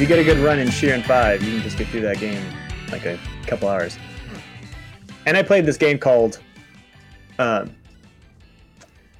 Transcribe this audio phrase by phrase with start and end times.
[0.00, 2.18] if you get a good run in Shiren Five, you can just get through that
[2.18, 2.42] game
[2.90, 3.98] like a couple hours.
[5.26, 6.40] And I played this game called.
[7.38, 7.76] Um,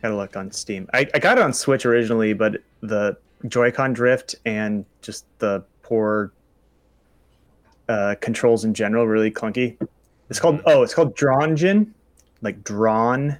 [0.00, 0.88] gotta look on Steam.
[0.94, 6.32] I, I got it on Switch originally, but the Joy-Con drift and just the poor
[7.90, 9.76] uh, controls in general really clunky.
[10.30, 11.90] It's called oh, it's called Drawngeon,
[12.40, 13.36] like drawn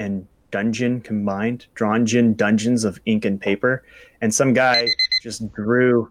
[0.00, 1.64] and dungeon combined.
[1.76, 3.84] Drawngeon Dungeons of Ink and Paper,
[4.20, 4.86] and some guy
[5.22, 6.10] just drew.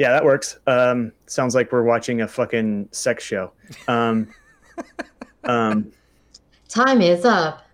[0.00, 0.58] Yeah, that works.
[0.66, 3.52] Um, sounds like we're watching a fucking sex show.
[3.86, 4.28] Um,
[5.44, 5.92] um,
[6.70, 7.66] Time is up.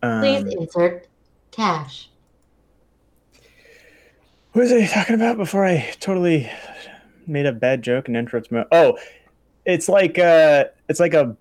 [0.00, 1.06] Please um, insert
[1.50, 2.08] cash.
[4.52, 6.50] What was I talking about before I totally
[7.26, 8.64] made a bad joke and interrupted my?
[8.72, 8.96] Oh,
[9.66, 11.36] it's like uh, it's like a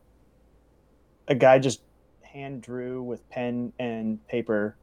[1.29, 1.79] a guy just
[2.21, 4.75] hand drew with pen and paper.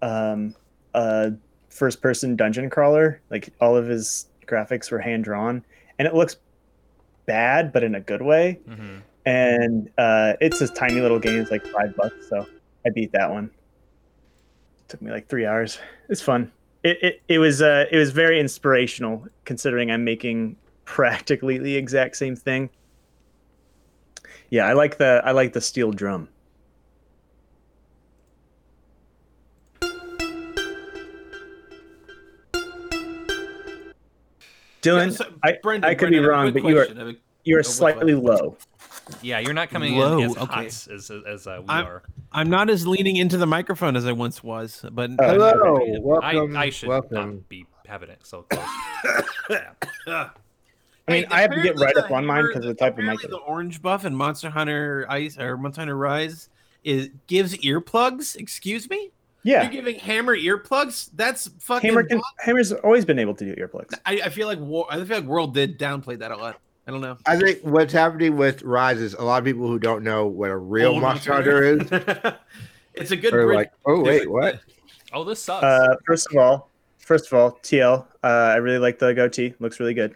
[0.00, 0.54] Um,
[0.94, 1.32] a
[1.68, 3.20] first person dungeon crawler.
[3.30, 5.64] Like all of his graphics were hand drawn,
[5.98, 6.36] and it looks
[7.26, 8.58] bad, but in a good way.
[8.68, 9.02] Mhm.
[9.26, 11.38] And uh, it's this tiny little game.
[11.40, 12.46] It's like five bucks, so
[12.86, 13.50] I beat that one.
[14.88, 15.78] took me like three hours.
[16.08, 16.50] It's fun.
[16.82, 22.16] It it, it was uh, it was very inspirational considering I'm making practically the exact
[22.16, 22.70] same thing.
[24.48, 26.28] Yeah, I like the I like the steel drum.
[34.82, 36.68] Dylan, Yeah, so, I, Brendan, I could Brendan, be I have a wrong, quick but
[36.70, 36.98] you are question.
[36.98, 38.20] I have a- you are what's slightly that?
[38.20, 38.56] low.
[39.22, 40.44] Yeah, you're not coming Whoa, in as okay.
[40.44, 42.02] hot as, as, as uh, we I'm- are.
[42.30, 45.76] I'm not as leaning into the microphone as I once was, but Uh, Hello,
[46.22, 46.56] I, welcome.
[46.58, 47.14] I should welcome.
[47.36, 48.66] not be having it so close.
[50.06, 53.04] I mean, I have to get right up on mine because of the type of
[53.04, 53.20] mic.
[53.22, 56.50] The orange buff and Monster Hunter Ice or Monster Hunter Rise
[56.84, 58.36] is gives earplugs.
[58.36, 59.10] Excuse me,
[59.48, 61.08] Yeah, you're giving Hammer earplugs?
[61.14, 61.88] That's fucking.
[61.88, 63.98] Hammer can, Hammer's always been able to do earplugs.
[64.04, 66.60] I, I feel like War, I feel like World did downplay that a lot.
[66.86, 67.16] I don't know.
[67.24, 70.50] I think what's happening with Rise is a lot of people who don't know what
[70.50, 71.80] a real Old Monster Hunter is
[72.94, 73.56] it's a good are bridge.
[73.56, 74.30] like, oh to wait, it.
[74.30, 74.60] what?
[75.14, 75.64] Oh, this sucks.
[75.64, 79.54] Uh, first of all, first of all, TL, uh, I really like the goatee.
[79.60, 80.14] Looks really good.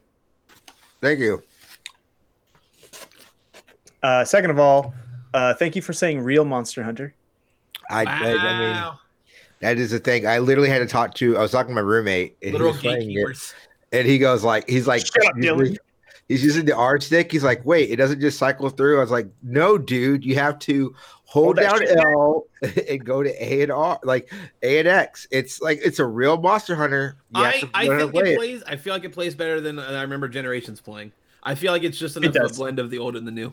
[1.00, 1.42] Thank you.
[4.02, 4.92] Uh, second of all,
[5.32, 7.14] uh, thank you for saying real Monster Hunter.
[7.88, 8.98] I, I, I mean, Wow.
[9.62, 10.26] That is the thing.
[10.26, 11.36] I literally had to talk to.
[11.38, 13.54] I was talking to my roommate, and he Literal was playing it,
[13.92, 15.78] and he goes like, he's like, Shut up, he's, Dylan.
[16.28, 17.30] he's using the R stick.
[17.30, 18.98] He's like, wait, it doesn't just cycle through.
[18.98, 21.96] I was like, no, dude, you have to hold Hold down shit.
[21.96, 22.44] L
[22.88, 25.28] and go to A and R, like A and X.
[25.30, 27.16] It's like it's a real Monster Hunter.
[27.34, 28.62] You I, I think to play it plays.
[28.66, 31.12] I feel like it plays better than I remember Generations playing.
[31.42, 33.52] I feel like it's just It of a blend of the old and the new.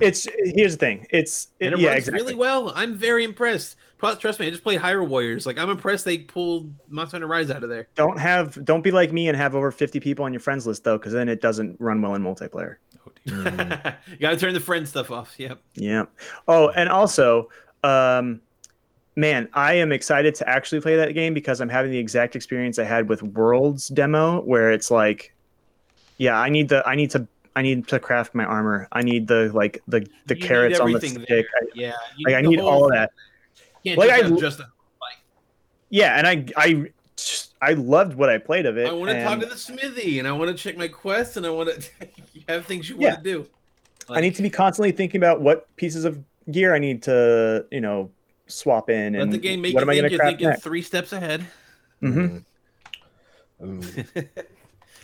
[0.00, 1.06] It's here's the thing.
[1.10, 2.22] It's it, it yeah, runs exactly.
[2.22, 2.72] really well.
[2.74, 3.76] I'm very impressed.
[3.98, 5.46] Trust me, I just played Hyrule Warriors.
[5.46, 7.88] Like I'm impressed they pulled Monster Hunter Rise out of there.
[7.94, 10.84] Don't have don't be like me and have over 50 people on your friends list
[10.84, 12.76] though, because then it doesn't run well in multiplayer.
[13.06, 13.98] oh, dear.
[14.10, 15.34] you gotta turn the friend stuff off.
[15.38, 15.60] Yep.
[15.74, 16.04] Yeah.
[16.46, 17.48] Oh, and also,
[17.84, 18.40] um,
[19.16, 22.78] man, I am excited to actually play that game because I'm having the exact experience
[22.78, 25.34] I had with Worlds demo, where it's like,
[26.18, 28.86] yeah, I need the, I need to, I need to craft my armor.
[28.92, 31.26] I need the like the the You carrots on the stick.
[31.26, 31.38] there.
[31.40, 31.92] I- Yeah.
[32.16, 33.10] you like I need whole all of that.
[33.82, 34.68] Can't Like, just I have just a-
[35.88, 36.90] Yeah, and I, I,
[37.62, 38.86] I loved what I played of it.
[38.88, 41.46] I want to talk to the smithy and I want to check my quests and
[41.46, 41.90] I want to
[42.48, 43.12] have things you Yeah.
[43.14, 43.46] want to do.
[44.10, 47.80] I need to be constantly thinking about what pieces of gear I need to, you
[47.80, 48.10] know,
[48.48, 50.18] swap in let and the game make what you am I think going to you're
[50.20, 50.62] craft thinking next.
[50.62, 51.46] three steps ahead.
[52.00, 52.38] hmm
[53.62, 54.28] Mm.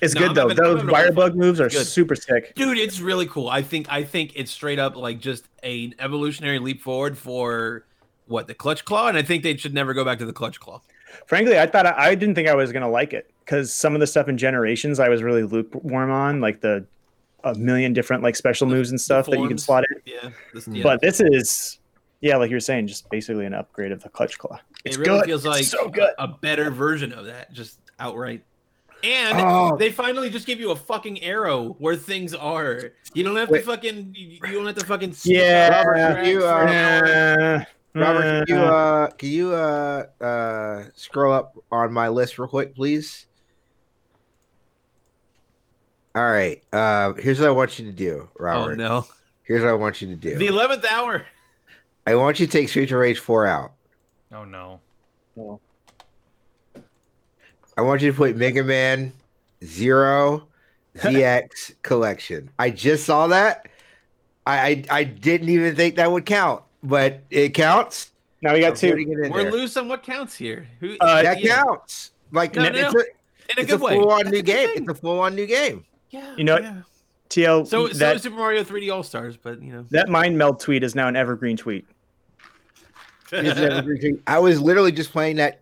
[0.02, 0.40] It's No, good I'm though.
[0.48, 1.38] having- Those having a lot of wirebug fun.
[1.38, 1.86] moves are Good.
[1.86, 2.54] super sick.
[2.56, 3.48] Dude, it's really cool.
[3.48, 7.86] I think I think it's straight up like just an evolutionary leap forward for
[8.26, 10.58] what the clutch claw, and I think they should never go back to the clutch
[10.60, 10.80] claw.
[11.26, 14.00] Frankly, I thought I, I didn't think I was gonna like it because some of
[14.00, 16.84] the stuff in Generations I was really lukewarm on, like the
[17.44, 20.00] a million different like special The- moves and stuff that you can slot in.
[20.04, 20.76] Yeah, this, Mm.
[20.76, 20.82] yeah.
[20.84, 21.78] But this is,
[22.20, 24.58] yeah, like you were saying, just basically an upgrade of the clutch claw.
[24.84, 25.26] It's it really good.
[25.26, 26.10] feels It's like so good.
[26.18, 28.42] A, a better version of that, just outright.
[29.04, 29.76] And Oh.
[29.76, 32.92] they finally just give you a fucking arrow where things are.
[33.14, 33.60] You don't have Wait.
[33.60, 34.14] to fucking.
[34.16, 35.14] You you don't have to fucking.
[35.24, 35.82] Yeah.
[35.82, 37.64] Robert, can you, uh, Uh,
[37.94, 42.48] Robert, can you uh, uh can you uh uh scroll up on my list real
[42.48, 43.26] quick, please?
[46.14, 46.62] All right.
[46.72, 48.58] Uh here's what I want you to do, Robert.
[48.58, 48.76] Oh Robert.
[48.78, 49.06] no!
[49.44, 50.36] Here's what I want you to do.
[50.36, 51.26] The eleventh hour.
[52.06, 53.72] I want you to take Streets of Rage 4 out.
[54.34, 54.80] oh no.
[55.36, 55.60] well,
[57.76, 59.12] I want you to put Mega Man
[59.64, 60.46] Zero
[60.98, 62.50] ZX collection.
[62.58, 63.66] I just saw that.
[64.46, 68.10] I, I I didn't even think that would count, but it counts.
[68.42, 68.90] now we got I'm two.
[68.90, 69.52] putting it in We're there.
[69.52, 70.66] loose on what counts here.
[70.80, 70.96] Who?
[71.00, 71.62] Uh, That yeah.
[71.62, 72.10] counts.
[72.32, 72.88] Like No, it's no.
[72.88, 73.04] a-
[73.50, 73.94] in a It's good a way.
[73.96, 74.68] full on new a game.
[74.68, 74.82] thing.
[74.84, 75.84] It's a full on new game.
[76.10, 76.82] Yeah, You know yeah.
[77.30, 79.86] TL So, so Super Mario 3D All Stars, but you know.
[79.90, 81.86] that mind meld tweet is now an evergreen tweet.
[83.32, 84.22] It's never been.
[84.26, 85.61] I was literally just playing that.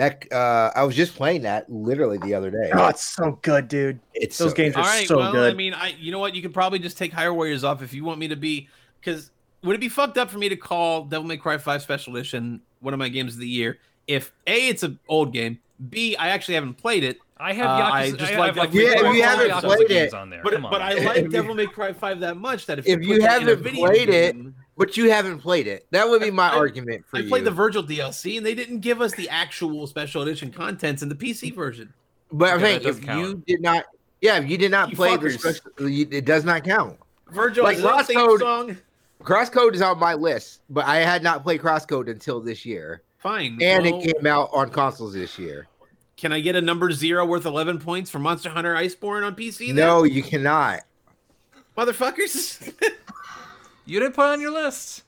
[0.00, 2.70] That uh, I was just playing that literally the other day.
[2.72, 4.00] Oh, it's so good, dude.
[4.14, 5.06] It's those so- games All are right.
[5.06, 6.34] so well, I mean, I you know what?
[6.34, 8.68] You could probably just take Hyrule Warriors off if you want me to be.
[8.98, 9.30] Because
[9.62, 12.62] would it be fucked up for me to call Devil May Cry 5 Special Edition
[12.80, 13.78] one of my games of the year?
[14.06, 15.58] If a, it's an old game.
[15.90, 17.18] B, I actually haven't played it.
[17.38, 19.22] I have Uh, Yakuza, I I just have, like like that- Yeah, four if you
[19.22, 20.42] haven't Yakuza played it, on there.
[20.42, 20.82] But Come but.
[20.82, 23.48] I like Devil May Cry 5 that much that if, If put you that in
[23.48, 25.86] a haven't video played it, game- But you haven't played it.
[25.90, 27.28] That would be my I- argument for I you.
[27.28, 31.08] played the Virgil DLC and they didn't give us the actual special edition contents in
[31.10, 31.92] the PC version.
[32.32, 33.20] but I'm saying if count.
[33.20, 33.84] you did not,
[34.22, 36.98] yeah, if you did not You play the special, it does not count.
[37.30, 38.76] Virgil, Like is that theme Crosscode- song?
[39.22, 43.58] Crosscode is on my list, but I had not played Crosscode until this year, Fine.
[43.60, 45.68] and well, it came out on consoles this year.
[46.16, 49.66] Can I get a number zero worth 11 points for Monster Hunter Iceborne on PC?
[49.68, 49.76] then?
[49.76, 50.80] No, you cannot.
[51.76, 52.72] Motherfuckers.
[53.90, 55.02] You didn't put it on your list.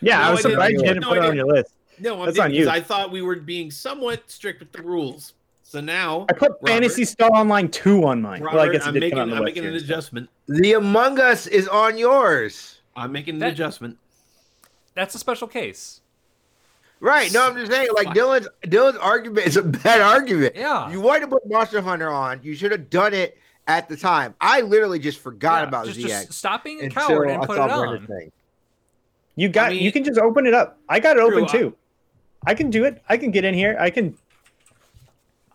[0.00, 0.50] Yeah, No, I was I didn't.
[0.52, 1.72] surprised you didn't No, put I it on your list.
[2.00, 2.68] no, I'm That's That's on you.
[2.68, 5.34] I thought we were being somewhat strict with the rules.
[5.62, 6.66] So now, I put Robert.
[6.66, 8.42] Phantasy Star Online 2 on mine.
[8.42, 10.28] Robert, well, I guess I'm making, come out on the I'm making an adjustment.
[10.48, 12.80] The Among Us is on yours.
[12.96, 13.96] I'm making an That- adjustment.
[14.94, 16.00] That's a special case.
[16.98, 17.32] Right.
[17.32, 20.56] No, I'm just saying, like Dylan's Dylan's argument is a bad argument.
[20.56, 20.90] Yeah.
[20.90, 22.40] You wanted to put Monster Hunter on.
[22.42, 24.34] You should have done it at the time.
[24.40, 27.46] I literally just forgot Yeah, about just, ZX just stop being a coward and I
[27.46, 28.06] put saw it on.
[28.06, 28.32] thing.
[29.36, 30.78] You got I mean- you can just open it up.
[30.88, 31.76] I got it open True, I- too.
[32.46, 33.02] I can do it.
[33.08, 33.76] I can get in here.
[33.78, 34.16] I can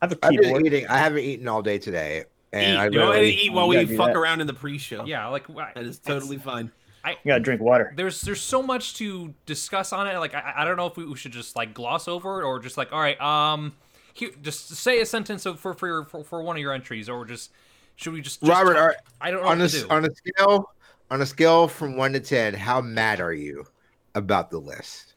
[0.02, 0.66] I have a I've been keyboard.
[0.68, 0.88] eating.
[0.88, 2.78] I haven't eaten all day today, and eat.
[2.78, 4.16] I you know, and literally, eat while we fuck that.
[4.18, 5.04] around in the pre-show.
[5.06, 6.72] Yeah, like that is totally fine.
[7.06, 7.94] You gotta drink water.
[7.96, 10.18] There's there's so much to discuss on it.
[10.20, 12.60] Like I, I don't know if we, we should just like gloss over it or
[12.60, 13.74] just like all right, um,
[14.14, 17.08] here just say a sentence of, for for, your, for for one of your entries
[17.10, 17.52] or just
[17.96, 19.90] should we just, just Robert, are, I don't know on what a to do.
[19.90, 20.72] on a scale
[21.12, 23.66] on a scale from one to ten, how mad are you
[24.14, 25.14] about the list?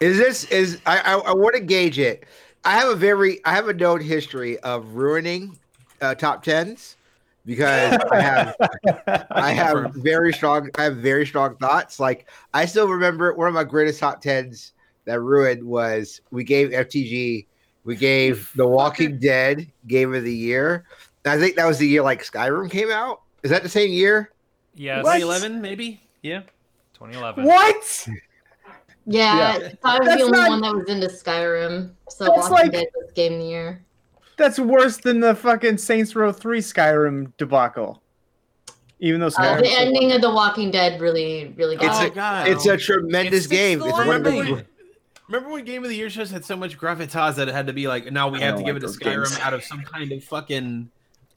[0.00, 2.24] Is this is I I, I want to gauge it.
[2.64, 5.58] I have a very I have a known history of ruining
[6.00, 6.96] uh, top tens
[7.46, 8.56] because I have
[9.30, 11.98] I have very strong I have very strong thoughts.
[11.98, 14.72] Like I still remember one of my greatest top tens
[15.06, 17.46] that ruined was we gave FTG
[17.90, 20.84] we gave The Walking Dead Game of the Year.
[21.24, 23.22] I think that was the year like Skyrim came out.
[23.42, 24.30] Is that the same year?
[24.76, 26.00] yes, 2011, maybe.
[26.22, 26.42] Yeah.
[26.94, 27.44] 2011.
[27.44, 28.08] What?
[29.06, 29.68] Yeah, Yeah.
[29.82, 31.90] I was That's the only not- one that was into Skyrim.
[32.08, 33.82] So That's Walking like- Dead was game of the year.
[34.36, 38.00] That's worse than the fucking Saints Row 3 Skyrim debacle.
[39.00, 42.10] Even though Uh, the ending of The Walking Dead really, really It's got a- me.
[42.10, 42.46] oh God.
[42.48, 43.82] It's a tremendous It's- it's game.
[43.82, 44.54] It's one of the landing.
[44.54, 44.60] gr-
[45.30, 47.72] Remember when Game of the Year shows had so much gravitas that it had to
[47.72, 49.38] be like, now we I have to don't give it to Skyrim games.
[49.38, 50.90] out of some kind of fucking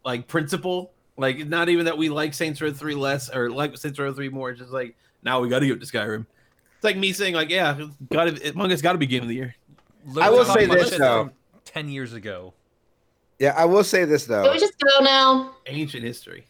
[0.04, 0.92] like principle?
[1.16, 4.29] Like, not even that we like Saints Row 3 less or like Saints Row 3
[4.29, 4.50] more.
[4.50, 6.25] It's just like, now we got to give it to Skyrim.
[6.75, 9.36] It's like me saying, like, yeah, gotta, Among Us got to be Game of the
[9.36, 9.56] Year.
[10.08, 11.29] Literally I will say this, though.
[11.63, 12.56] Ten years ago.
[13.38, 14.53] Yeah, I will say this Can though.
[14.53, 15.56] we just go now?
[15.67, 16.46] Ancient history.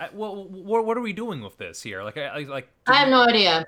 [0.00, 2.02] I, well, what, what are we doing with this here?
[2.02, 2.68] Like, I, I like.
[2.86, 3.64] I have no idea.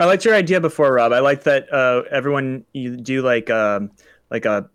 [0.00, 1.12] I liked your idea before, Rob.
[1.12, 3.90] I like that uh, everyone you do like um,
[4.30, 4.68] like a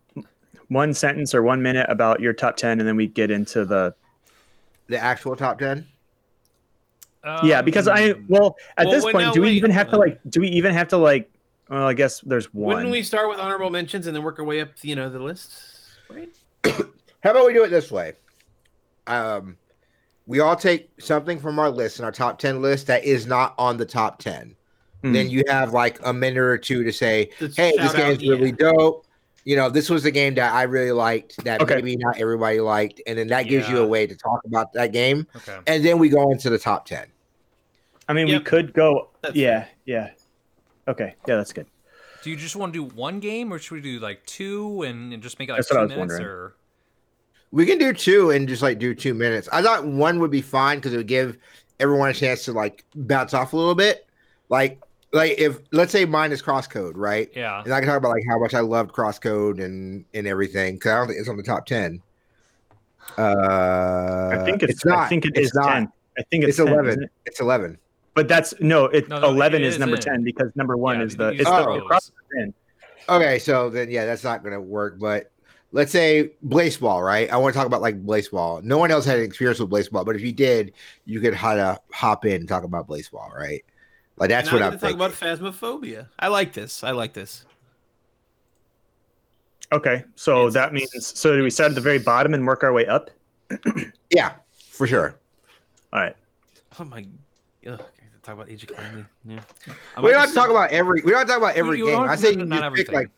[0.68, 3.94] one sentence or one minute about your top ten, and then we get into the
[4.88, 5.88] The actual top ten.
[7.44, 7.62] yeah.
[7.62, 9.56] Because I Um, well at Well, this point, no, do we wait.
[9.56, 10.20] even have to like?
[10.30, 11.30] Do we even have to like?
[11.70, 12.76] Well, I guess there's one.
[12.76, 15.20] Wouldn't we start with honorable mentions and then work our way up, you know, the
[15.20, 15.52] list?
[16.10, 16.30] Right?
[16.66, 18.14] How about we do it this way?
[19.08, 19.58] Um,
[20.28, 23.56] we all take something from our list and our top ten list that is not
[23.58, 24.56] on the top ten.
[25.04, 25.12] Hmm.
[25.12, 28.20] Then you have like a minute or two to say, To "Hey, this shout out,
[28.20, 28.72] game's really yeah.
[28.72, 29.06] dope."
[29.46, 31.76] You know, this was a game that I really liked that Okay.
[31.76, 34.94] maybe not everybody liked, and then that gives you a way to talk about that
[34.94, 35.28] game.
[35.36, 35.58] Okay.
[35.68, 37.08] And then we go into the top ten.
[38.08, 38.40] I mean, Yep.
[38.40, 39.10] we could go.
[39.22, 40.12] That's yeah, yeah.
[40.88, 41.68] Okay, yeah, that's good.
[42.24, 45.12] Do you just want to do one game, or should we do like two and,
[45.14, 46.12] and just make it like That's two what I was minutes?
[46.14, 46.26] wondering.
[46.28, 46.56] Or
[47.52, 49.50] We can do two and just like do two minutes.
[49.52, 51.38] I thought one would be fine because it would give
[51.82, 54.08] everyone a chance to like bounce off a little bit.
[54.48, 54.82] Like,
[55.14, 57.30] like if let's say mine is crosscode, right?
[57.36, 60.76] yeah, And I can talk about like how much I loved crosscode and and everything
[60.76, 62.02] because I don't think it's on the top ten.
[63.18, 64.84] Uh, I think it's.
[64.86, 65.00] not.
[65.00, 65.74] I think it it's is not.
[65.74, 65.92] ten.
[66.18, 67.04] I think it's, It's 10, eleven.
[67.04, 67.10] it?
[67.26, 67.78] It's eleven.
[68.16, 68.86] But that's no.
[68.86, 70.02] It No, no, eleven it is is number in.
[70.02, 71.28] ten because number one Yeah, is the.
[71.30, 71.82] It's just the Oh.
[71.82, 72.54] cross those.
[73.10, 74.98] Okay, so then yeah, that's not gonna work.
[75.00, 75.32] But
[75.72, 77.30] let's say Blaseball, right?
[77.32, 78.64] I want to talk about like Blaseball.
[78.64, 80.74] No one else had experience with Blaseball, but if you did,
[81.06, 83.64] you could how to hop in and talk about Blaseball, right?
[84.24, 85.02] Like that's what I'm I'm talk thinking.
[85.02, 85.12] about
[85.54, 86.08] phasmophobia.
[86.18, 86.82] I like this.
[86.82, 87.44] I like this.
[89.72, 92.64] Okay, so It's- that means so do we start at the very bottom and work
[92.64, 93.10] our way up?
[94.16, 94.34] Yeah,
[94.70, 95.16] for sure.
[95.92, 96.16] All right.
[96.80, 97.06] Oh my.
[97.68, 97.82] Ugh,
[98.22, 99.06] talk about Age of Calamity.
[99.26, 99.40] Yeah.
[99.98, 101.02] I We don't have to talk about every.
[101.02, 102.00] We don't talk about every You game.
[102.00, 102.96] I say not just pick everything.
[102.96, 103.10] like.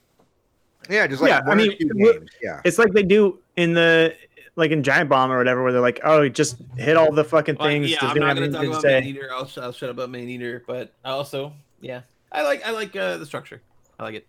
[0.90, 2.30] Yeah, just like Yeah, I one or mean, two we- games.
[2.42, 2.62] Yeah.
[2.64, 4.16] It's like they do in the
[4.56, 7.58] like in Giant Bomb or whatever, where they're like, "Oh, just hit all the fucking
[7.60, 9.00] Well, things." yeah, I'm not gonna talk to about say.
[9.00, 9.30] Man Eater.
[9.34, 12.96] I'll, I'll shut up about Man Eater, but I also, yeah, I like I like
[12.96, 13.62] uh, the structure.
[14.00, 14.28] I like it.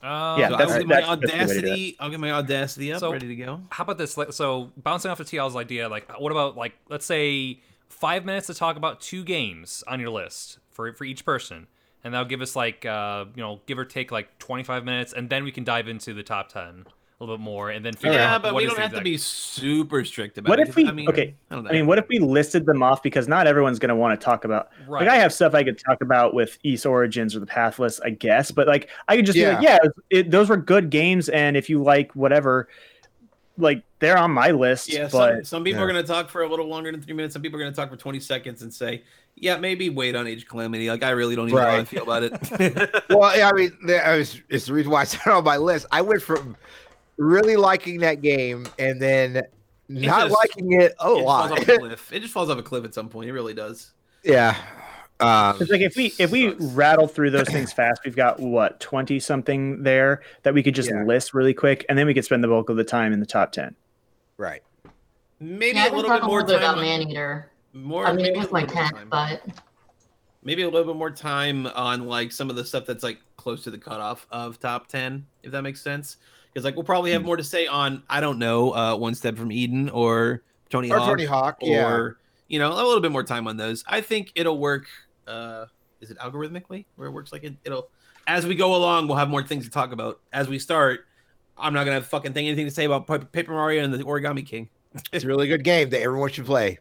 [0.00, 1.70] Um, Yeah, so that's- I'll get my that's- that's the way to do it.
[1.72, 1.96] audacity.
[1.98, 3.60] I'll get my audacity up, So- ready to go.
[3.70, 4.16] how about this?
[4.30, 8.54] So bouncing off of TL's idea, like, what about like, let's say five minutes to
[8.54, 11.66] talk about two games on your list for for each person,
[12.04, 15.30] and that'll give us like, uh, you know, give or take like 25 minutes, and
[15.30, 16.86] then we can dive into the top 10
[17.20, 18.82] a little bit more, and then figure Yeah, out but what we is don't the
[18.82, 20.68] have to be super strict about What it.
[20.68, 20.84] if we?
[20.84, 21.70] 'cause, I mean, okay, I don't know.
[21.70, 24.24] I mean, what if we listed them off because not everyone's going to want to
[24.24, 24.68] talk about.
[24.86, 25.00] right.
[25.00, 28.10] Like, I have stuff I could talk about with East Origins or the Pathless, I
[28.10, 29.78] guess, but like, I could just be like, yeah,
[30.10, 32.68] it, those were good games, and if you like whatever,
[33.56, 34.92] like they're on my list.
[34.92, 35.86] Yeah, but some, some people yeah.
[35.86, 37.32] are going to talk for a little longer than three minutes.
[37.32, 39.02] Some people are going to talk for 20 seconds and say,
[39.34, 40.88] yeah, maybe wait on Age of Calamity.
[40.88, 43.04] Like, I really don't even know how I feel about it.
[43.10, 45.56] Well, yeah, I mean, there- I was, it's the reason why I said on my
[45.56, 45.86] list.
[45.90, 46.56] I went from
[47.18, 49.42] really liking that game and then
[49.88, 51.52] not just- liking it a it falls lot.
[51.52, 52.12] off a cliff.
[52.12, 53.28] It just falls off a cliff at some point.
[53.28, 53.92] It really does.
[54.24, 54.56] yeah.
[55.20, 56.64] Um, It's like if we if we Sucks.
[56.74, 60.90] rattle through those things fast, we've got what twenty something there that we could just
[60.90, 61.02] Yeah.
[61.02, 63.26] list really quick, and then we could spend the bulk of the time in the
[63.26, 63.74] top ten.
[64.36, 64.62] right.
[65.40, 66.64] Maybe Yeah, I a can little bit more little time.
[66.64, 67.50] about on- Man Eater.
[67.72, 69.40] More, I mean, maybe it a was my little bit more tenth, time.
[69.44, 69.62] but
[70.42, 73.62] maybe a little bit more time on like some of the stuff that's like close
[73.64, 76.16] to the cutoff of top 10 if that makes sense
[76.58, 77.18] because like we'll probably Hmm.
[77.18, 80.90] have more to say on i don't know uh one step from eden or tony
[80.90, 81.58] Or hawk Tony Hawk.
[81.62, 81.88] Yeah.
[81.88, 84.86] or you know a little bit more time on those i think it'll work
[85.28, 85.66] uh
[86.00, 87.88] is it algorithmically where it works like it, it'll
[88.26, 91.06] as we go along we'll have more things to talk about as we start
[91.56, 93.98] i'm not gonna have fucking thing anything to say about Pa- paper mario and the
[94.02, 94.68] origami king
[95.12, 96.78] It's a really good game that everyone should play.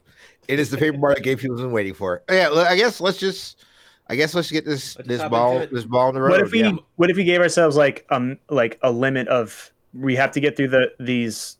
[0.47, 2.23] It is the Paper Mario game people have been waiting for.
[2.31, 3.65] Yeah, I guess let's just,
[4.09, 6.31] I guess let's get this Let's this ball this ball in the road.
[6.31, 6.71] What if we yeah.
[6.95, 10.55] what if we gave ourselves like um like a limit of we have to get
[10.55, 11.57] through the these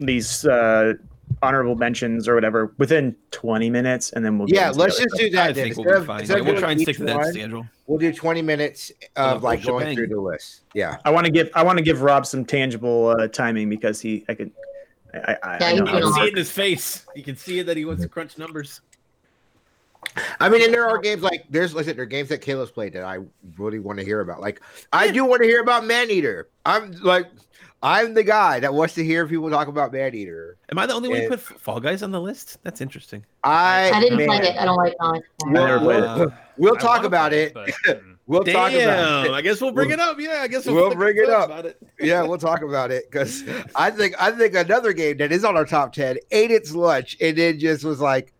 [0.00, 0.94] these uh
[1.42, 5.30] honorable mentions or whatever within twenty minutes, and then we'll Yeah, let's the just do
[5.30, 5.50] that.
[5.50, 7.32] i think we'll Instead be fine instead Yeah, we'll try and stick to that one,
[7.32, 9.96] schedule We'll do twenty minutes of like going shebang.
[9.96, 10.62] through the list.
[10.74, 10.98] Yeah.
[11.04, 14.24] I want to give I want to give Rob some tangible uh, timing because he
[14.28, 14.50] I could
[15.14, 17.06] I, I, I Yeah, know he's You can see it in his face.
[17.14, 18.80] You can see it that he wants to crunch numbers.
[20.40, 22.92] I mean, and there are games like there's listen, there are games that Caleb's played
[22.94, 23.18] that I
[23.56, 24.40] really want to hear about.
[24.40, 24.60] Like
[24.92, 26.48] I do want to hear about Man Eater.
[26.64, 27.26] I'm like
[27.82, 30.56] I'm the guy that wants to hear people talk about Man Eater.
[30.70, 32.58] Am I the only one who put Fall Guys on the list?
[32.64, 33.24] That's interesting.
[33.44, 34.56] I I didn't man, play it.
[34.56, 35.28] I don't like comics.
[35.46, 36.04] I never played it.
[36.04, 36.26] Uh,
[36.56, 37.54] We'll talk about it.
[37.54, 38.16] but, mm.
[38.26, 39.30] We'll talk about it.
[39.30, 40.18] I guess we'll bring it up.
[40.18, 41.46] Yeah, I guess we'll, We'll bring it up.
[41.46, 41.78] About it.
[42.00, 45.56] Yeah, we'll talk about it because I think I think another game that is on
[45.56, 48.32] our top ten ate its lunch and then just was like,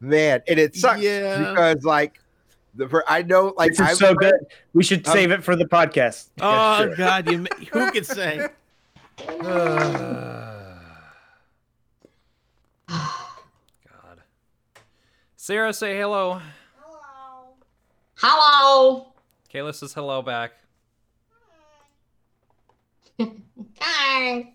[0.00, 1.38] man, and it sucks Yeah.
[1.50, 2.20] because like
[2.74, 4.34] the fir- I know like This is I've so read- good.
[4.74, 6.28] We should Um, save it for the podcast.
[6.40, 6.96] Oh sure.
[6.96, 8.48] God, you who could say?
[12.86, 14.22] God.
[15.36, 16.40] Sarah, say hello.
[16.76, 17.54] hello.
[18.16, 19.12] Hello.
[19.52, 20.52] Kayla says hello back.
[23.80, 24.52] Hi.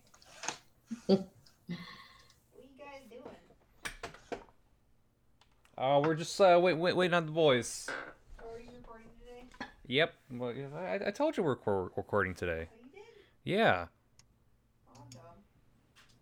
[5.85, 7.89] Oh, we're just uh, wait, wait, waiting on the boys.
[8.39, 9.67] Are you recording today?
[9.87, 10.13] Yep.
[10.31, 12.69] Well, I, I told you we're recor- recording today.
[13.43, 13.87] Yeah.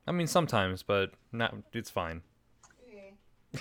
[0.08, 1.54] I mean, sometimes, but not.
[1.74, 2.24] It's fine.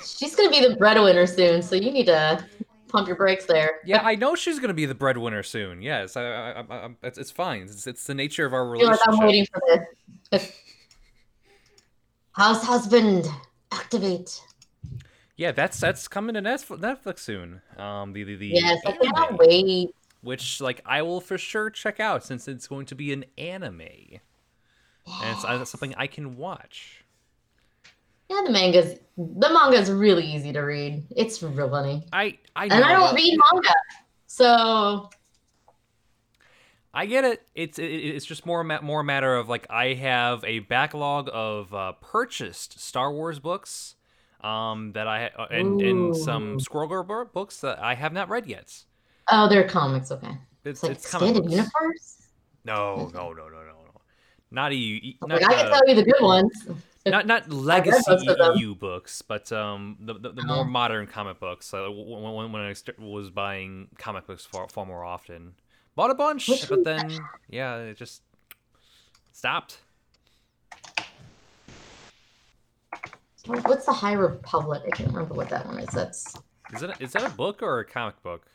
[0.02, 2.46] She's gonna be the breadwinner soon, so you need to
[2.88, 3.80] pump your brakes there.
[3.84, 5.82] Yeah, I know she's gonna be the breadwinner soon.
[5.82, 7.64] Yes, I, I, I, I, it's, it's fine.
[7.64, 9.08] It's, it's the nature of our I like relationship.
[9.08, 9.86] I'm waiting for
[10.32, 10.52] this.
[12.32, 13.26] House husband,
[13.70, 14.40] activate.
[15.40, 17.62] Yeah, that's that's coming to Netflix soon.
[17.78, 19.88] Um, the the, the Yes, I cannot wait.
[20.20, 23.80] which like I will for sure check out since it's going to be an anime,
[23.80, 24.20] and
[25.06, 27.06] it's uh, something I can watch.
[28.28, 31.04] Yeah, the manga's the manga's really easy to read.
[31.16, 33.74] It's real funny, I I and I don't read manga,
[34.26, 35.08] so
[36.92, 37.46] I get it.
[37.54, 41.30] It's it, it's just more ma- more a matter of like I have a backlog
[41.32, 43.96] of uh, purchased Star Wars books,
[44.44, 46.58] um, that I uh, and and some.
[46.60, 48.84] Squirrel Girl books that I have not read yet.
[49.30, 50.10] oh, they're comics.
[50.10, 50.28] Okay,
[50.64, 52.28] It's it's like it's extended universe.
[52.64, 54.00] No, no, no, no, no, no.
[54.50, 55.12] Not EU.
[55.22, 56.68] I Not, like, I can uh, tell you the good ones.
[57.06, 60.64] not not legacy EU books, but um the the, the more Oh.
[60.64, 61.72] modern comic books.
[61.72, 65.54] Uh, when, when when I st- was buying comic books far far more often.
[65.96, 67.18] Bought a bunch, Which but then
[67.48, 68.22] yeah, it just
[69.32, 69.78] stopped.
[73.46, 74.82] What's the High Republic?
[74.86, 75.88] I can't remember what that one is.
[75.88, 76.34] That's
[76.74, 78.46] Is it is that a book or a comic book?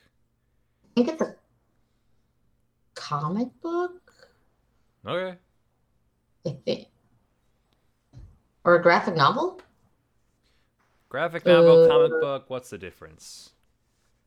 [0.83, 1.35] I think it's a
[2.93, 4.13] comic book.
[5.05, 5.37] Okay.
[6.45, 6.87] I think,
[8.63, 9.59] or a graphic novel.
[11.09, 13.51] Graphic novel, Uh, comic book, what's the difference?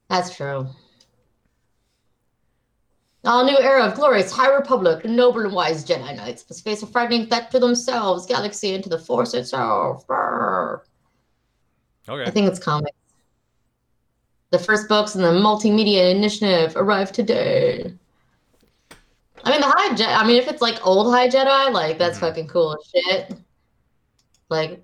[0.08, 0.68] That's true.
[3.25, 6.87] All new era of glorious High Republic, noble and wise Jedi Knights must face a
[6.87, 10.06] frightening threat to themselves, galaxy, and to the Force itself.
[10.06, 10.82] Brr.
[12.08, 12.96] I think it's comics.
[14.50, 17.92] The first books in the multimedia initiative arrived today.
[19.44, 20.16] I mean, the High Jedi.
[20.16, 22.20] I mean, if it's like old High Jedi, like that's Mhm.
[22.20, 23.38] fucking cool as shit.
[24.48, 24.82] Like,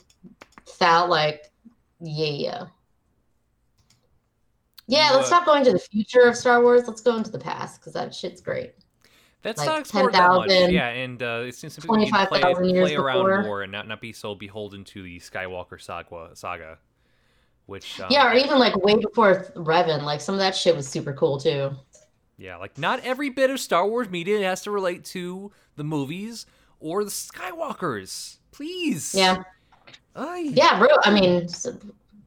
[0.67, 1.51] felt like,
[2.01, 2.67] yeah.
[4.87, 6.83] Yeah, let's stop going to the future of Star Wars.
[6.87, 8.75] Let's go into the past because that shit's great.
[9.43, 10.49] That's like not explored that much.
[10.49, 13.43] 10,000, Yeah, and uh, it seems to be play, 25,000 years play around before.
[13.43, 16.31] more and not, not be so beholden to the Skywalker saga.
[16.35, 16.79] saga
[17.67, 20.03] which um, yeah, or even like way before Revan.
[20.03, 21.71] Like some of that shit was super cool too.
[22.37, 26.47] Yeah, like not every bit of Star Wars media has to relate to the movies
[26.81, 28.39] or the Skywalkers.
[28.51, 29.15] Please.
[29.15, 29.43] Yeah.
[30.17, 30.51] Ay.
[30.53, 30.89] Yeah, bro.
[31.05, 31.49] I mean,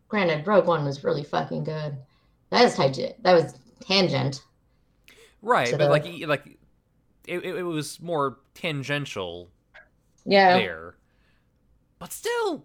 [0.07, 1.97] granted, Rogue One was really fucking good.
[2.49, 3.21] That is tangent.
[3.23, 4.43] That was tangent.
[5.41, 6.57] Right, but the- like like
[7.27, 9.49] it, it, it was more tangential
[10.25, 10.57] Yeah.
[10.57, 10.95] there.
[11.99, 12.63] But still,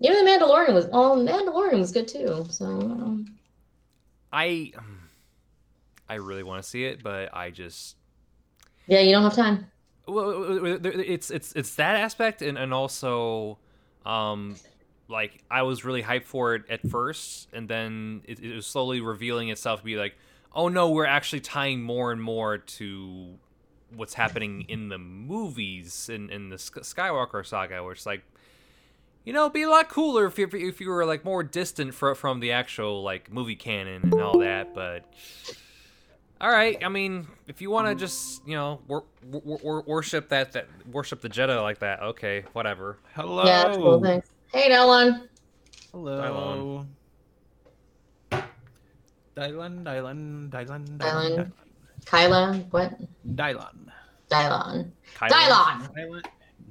[0.00, 0.86] Even the Mandalorian was.
[0.86, 2.44] Well, Mandalorian was good too.
[2.50, 3.36] So um,
[4.32, 4.72] I
[6.08, 7.96] I really want to see it, but I just
[8.88, 9.66] yeah, you don't have time.
[10.08, 13.58] well it's it's it's that aspect and and also
[14.04, 14.56] um
[15.12, 19.00] like I was really hyped for it at first and then it, it was slowly
[19.00, 20.16] revealing itself to be like
[20.54, 23.38] oh no we're actually tying more and more to
[23.94, 28.24] what's happening in the movies in in the Skywalker saga where it's like
[29.24, 31.94] you know it'd be a lot cooler if you if you were like more distant
[31.94, 35.04] fro- from the actual like movie canon and all that but
[36.42, 36.84] all right.
[36.84, 40.66] I mean, if you want to just you know wor- wor- wor- worship that that
[40.90, 42.98] worship the Jedi like that, okay, whatever.
[43.14, 43.44] Hello.
[43.44, 44.02] Yeah, cool.
[44.02, 44.28] Thanks.
[44.52, 45.28] Hey, Dylan.
[45.92, 46.84] Hello.
[49.34, 50.98] Dylan, Dylan, Dylan, Dylan.
[50.98, 51.52] Dylan,
[52.04, 52.62] Kyla.
[52.70, 53.00] What?
[53.34, 53.88] Dylan.
[54.30, 54.90] Dylon.
[55.16, 55.94] Kylan, Dylon.
[55.94, 56.22] Dylan.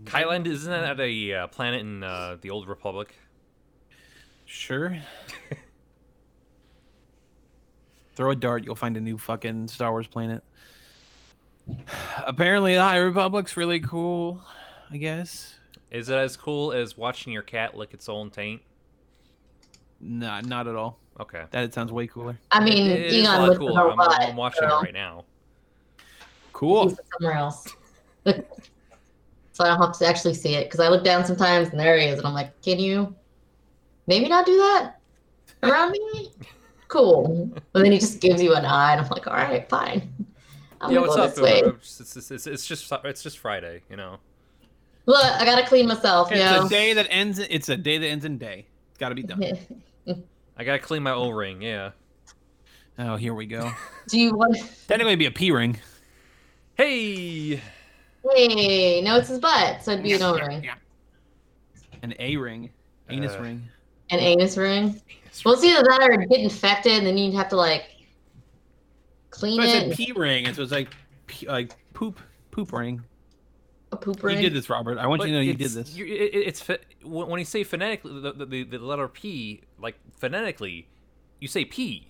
[0.04, 3.16] Kylan isn't that a uh, planet in uh, the Old Republic?
[4.46, 4.96] Sure.
[8.16, 10.44] Throw a dart, you'll find a new fucking Star Wars planet.
[12.28, 14.40] Apparently, the High Republic's really cool.
[14.92, 15.56] I guess.
[15.92, 18.62] Is it as cool as watching your cat lick its own taint?
[20.00, 20.98] Nah, not at all.
[21.20, 21.44] Okay.
[21.52, 22.40] That sounds way cooler.
[22.52, 23.82] I mean, It- it is a Egon lot was cooler.
[23.82, 24.22] her I'm, butt.
[24.22, 25.26] I'm watching so it right now.
[26.54, 26.90] Cool.
[26.90, 27.68] he's somewhere else.
[28.26, 28.34] so
[29.60, 32.06] I don't have to actually see it because I look down sometimes and there he
[32.06, 33.14] is, and I'm like, can you
[34.08, 34.96] maybe not do that
[35.64, 36.32] around me?
[36.88, 37.50] Cool.
[37.72, 40.14] But then he just gives you an eye, and I'm like, all right, fine.
[40.82, 41.30] I'm yeah, gonna what's go up?
[41.36, 41.60] this way.
[41.62, 44.18] It's, it's, it's, it's just it's just Friday, you know.
[45.06, 46.66] Look, I gotta clean myself, It's yo.
[46.66, 47.40] a day that ends.
[47.40, 48.66] It's a day that ends in day.
[48.90, 49.44] It's got to be done.
[50.58, 51.62] I gotta clean my O ring.
[51.62, 51.92] Yeah.
[53.00, 53.72] Oh, here we go.
[54.10, 54.58] Do you want?
[54.88, 55.80] Technically, it'd be a P ring.
[56.76, 57.60] Hey.
[58.36, 60.70] Hey, no, it's his butt, so it'd be an O ring,
[62.04, 62.70] An A ring,
[63.10, 63.64] anus Uh, ring.
[64.12, 65.02] an anus ring.
[65.44, 67.86] Well, it's either that or get infected, and then you'd have to like
[69.32, 69.98] clean So I said it.
[69.98, 70.90] P ring, and so it's like,
[71.48, 72.20] like poop,
[72.52, 73.02] poop ring.
[73.94, 74.42] A poop You ring.
[74.42, 74.98] did this, Robert.
[74.98, 75.96] I want But you to know you did this.
[75.96, 76.66] you- it, it- it's
[77.04, 80.88] when when you say phonetically the, the, the letter P, like phonetically,
[81.40, 82.08] you say P.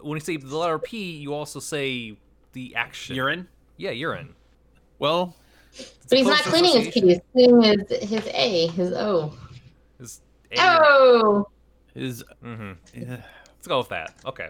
[0.00, 2.16] When you say the letter P, you also say
[2.52, 3.14] the action.
[3.16, 3.48] Urine.
[3.76, 4.34] Yeah, urine.
[4.98, 5.36] Well,
[5.74, 7.08] It's a But he's not cleaning his association.
[7.08, 7.08] pee.
[7.14, 7.62] He's cleaning
[8.00, 9.34] his his A, his O.
[9.98, 10.20] It's
[10.58, 11.46] Oh.
[11.94, 13.22] is hmm yeah.
[13.56, 14.14] Let's go with that.
[14.24, 14.48] Okay.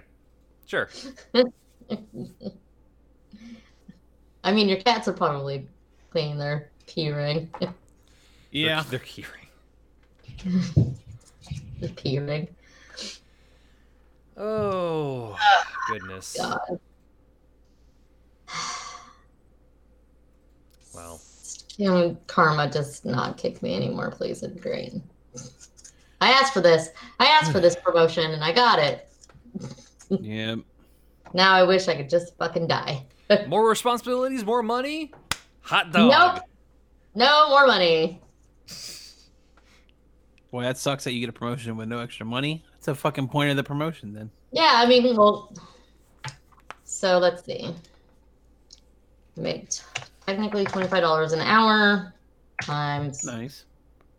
[0.66, 0.88] Sure.
[4.44, 5.66] I mean, your cats are probably
[6.10, 7.50] cleaning their pee ring.
[8.50, 8.82] yeah.
[8.88, 9.24] They're, they're
[10.44, 10.94] keyring.
[11.80, 12.48] the pee ring.
[14.36, 15.36] Oh
[15.90, 16.36] goodness.
[16.38, 16.80] God.
[20.94, 21.20] Well,
[21.76, 24.42] You know, karma does not kick me anymore, please.
[24.42, 24.92] It's great.
[26.20, 26.88] I asked for this.
[27.18, 29.08] I asked for this promotion and I got it.
[30.08, 30.56] Yeah.
[31.32, 33.04] Now I wish I could just fucking die.
[33.46, 35.12] more responsibilities, more money.
[35.70, 36.10] Hot dog.
[36.10, 36.42] Nope.
[37.14, 38.20] No more money.
[40.50, 42.64] Boy, that sucks that you get a promotion with no extra money.
[42.72, 44.30] That's a fucking point of the promotion then.
[44.50, 45.52] Yeah, I mean, well,
[46.82, 47.72] So let's see.
[49.36, 49.68] Make
[50.26, 52.12] technically twenty-five dollars an hour
[52.62, 53.64] times Nice.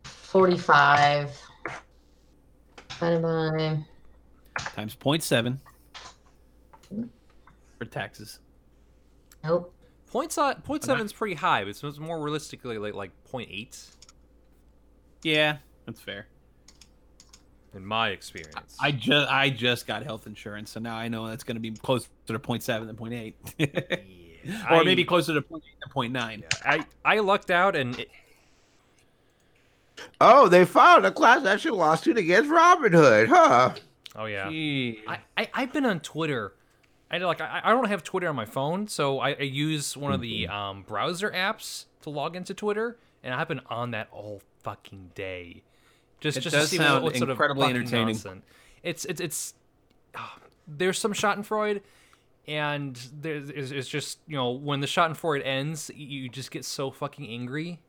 [0.04, 1.32] forty-five.
[2.90, 3.78] Divided by
[4.58, 5.58] Times 0.7
[7.78, 8.40] for taxes.
[9.44, 9.74] nope.
[10.12, 13.50] Point, so, point seven is pretty high, but it's it's more realistically like like point
[13.52, 13.80] eight
[15.24, 16.28] Yeah, that's fair.
[17.74, 18.76] in my experience.
[18.80, 21.72] I just I just got health insurance, so now I know that's going to be
[21.72, 23.34] closer to 0.7 than 0.8.
[24.70, 25.62] or I- maybe closer to 0.8
[25.94, 26.44] than 0.9.
[26.66, 28.10] I I lucked out and it,
[30.20, 33.74] Oh, they filed a class action lawsuit against Robinhood, huh?
[34.16, 34.48] oh yeah.
[34.50, 36.54] I, I I've been on Twitter.
[37.12, 40.14] I like I, I don't have Twitter on my phone, so I, I use one
[40.14, 44.42] of the um, browser apps to log into Twitter, and I've been on that all
[44.64, 45.64] fucking day.
[46.22, 48.08] Just It just to see what, sound what sort of entertaining.
[48.08, 48.46] nonsense.
[48.84, 49.54] It's it's it's
[50.16, 51.82] ah, there's some Schadenfreude,
[52.48, 56.92] and there's it's it's just you know when the Schadenfreude ends, you just get so
[56.92, 57.80] fucking angry.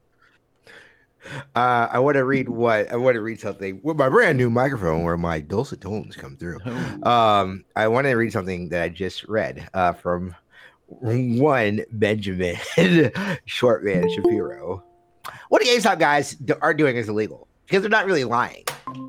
[1.54, 4.50] Uh, I want to read what I want to read something with my brand new
[4.50, 6.58] microphone where my dulcet tones come through.
[7.02, 10.34] Um, I want to read something that I just read uh, from
[10.88, 12.56] one Benjamin
[13.46, 14.82] Shortman Shapiro.
[15.48, 18.64] What the GameStop guys are doing is illegal because they're not really lying.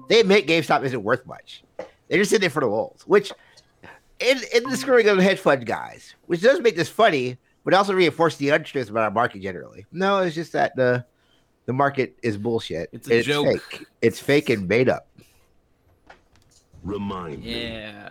[0.09, 1.63] They admit GameStop isn't worth much.
[2.07, 3.31] They're just sitting there for the wolves, which
[4.19, 7.73] in, in the screwing of the hedge fund guys, which does make this funny, but
[7.73, 9.85] also reinforce the untruth about our market generally.
[9.91, 11.05] No, it's just that the
[11.65, 12.89] the market is bullshit.
[12.91, 13.61] It's a joke.
[13.71, 13.85] fake.
[14.01, 15.07] It's fake and made up.
[16.83, 17.63] Remind me.
[17.67, 18.09] Yeah.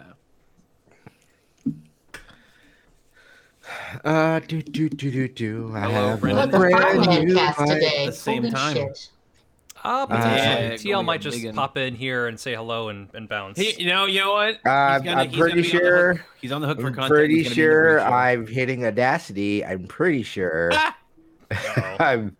[4.04, 5.72] Uh, do do do do do.
[5.74, 6.36] I Hello, have Brendan.
[6.38, 8.04] What a the brand new cast today?
[8.04, 8.74] At the same Holy time.
[8.74, 9.08] shit.
[9.84, 10.90] Uh, Uh, potentially.
[10.90, 13.58] Yeah, TL might just big pop in here and say hello and, and bounce.
[13.58, 14.54] He, you know, you know what?
[14.64, 16.24] Uh, gonna- I'm pretty be on the sure.
[16.40, 17.12] He's on the hook for I'm content.
[17.12, 18.00] pretty He's gonna be in the sure.
[18.00, 19.64] I'm hitting Audacity.
[19.64, 20.70] I'm pretty sure.
[21.54, 21.96] Ah!
[22.00, 22.34] I'm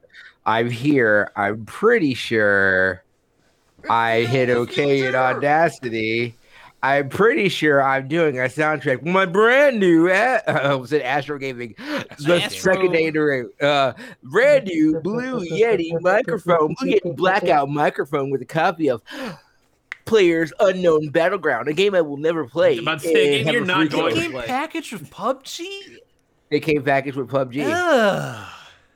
[0.46, 1.30] I'm here.
[1.36, 3.02] I'm pretty sure
[3.88, 6.34] I hit OK in Audacity.
[6.84, 9.04] I'm pretty sure I'm doing a soundtrack.
[9.06, 11.76] My brand new uh, was it Astro Gaming,
[12.18, 12.74] the Astro.
[12.74, 13.48] second day in a row.
[13.60, 13.92] Uh,
[14.24, 19.00] brand new Blue Yeti microphone, Blue Yeti blackout microphone with a copy of
[20.06, 22.78] Players Unknown Battleground, a game I will never play.
[22.78, 24.14] I'm about to say, a and game have you're not going code.
[24.14, 24.46] to Game play.
[24.46, 25.64] package with PUBG?
[26.50, 27.64] It came packaged with PUBG.
[27.72, 28.48] Ugh.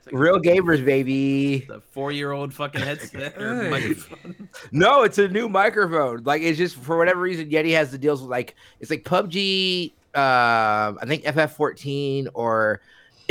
[0.07, 1.59] It's like Real gamers, baby.
[1.67, 3.69] The four-year-old fucking headset Hey.
[3.69, 4.49] microphone.
[4.71, 6.23] No, it's a new microphone.
[6.23, 9.91] Like it's just for whatever reason, Yeti has the deals with like it's like PUBG.
[10.15, 12.81] Um, I think FF14 or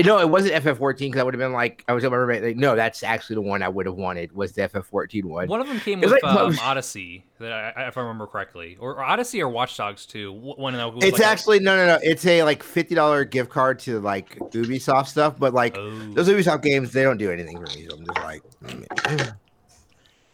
[0.04, 2.42] no, it wasn't FF14 because I would have been like I was telling my roommate
[2.42, 5.48] like no, that's actually the one I would have wanted was the FF14 one.
[5.48, 8.96] One of them came with like um, Odyssey, that I, if I remember correctly, or,
[8.96, 10.32] or Odyssey or Watch Dogs too.
[10.32, 11.02] One of them.
[11.02, 11.98] It's actually no, no, no.
[12.02, 15.90] It's a like fifty dollar gift card to like Ubisoft stuff, but like Oh.
[16.12, 17.86] those Ubisoft games, they don't do anything for me.
[17.88, 19.32] So I'm just like,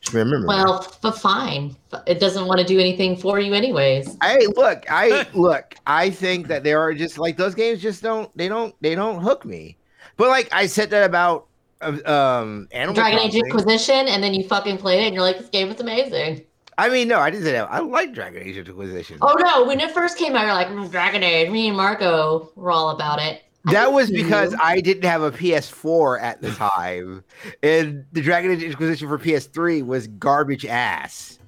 [0.02, 0.46] just remember.
[0.48, 1.76] Well, but fine.
[2.06, 4.16] It doesn't want to do anything for you, anyways.
[4.22, 5.76] Hey, look, I look.
[5.86, 9.22] I think that there are just like those games just don't they don't they don't
[9.22, 9.76] hook me.
[10.16, 11.46] But like I said that about
[11.80, 15.38] uh, um Animal Dragon Age Inquisition, and then you fucking played it, and you're like,
[15.38, 16.44] this game is amazing.
[16.78, 17.70] I mean, no, I didn't say that.
[17.70, 19.18] I like Dragon Age Inquisition.
[19.22, 21.48] Oh no, when it first came out, you're like, "Mm, Dragon Age.
[21.50, 23.44] Me and Marco were all about it.
[23.66, 24.58] I that was because you.
[24.60, 27.22] I didn't have a PS4 at the time,
[27.62, 31.38] and the Dragon Age Inquisition for PS3 was garbage ass.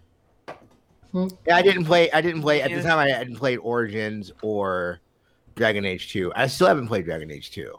[1.13, 1.29] Hmm.
[1.47, 2.11] Yeah, I didn't play.
[2.13, 2.99] I didn't play at the time.
[2.99, 5.01] I hadn't played Origins or
[5.57, 6.33] Dragon Age Two.
[6.37, 7.79] I still haven't played Dragon Age Two.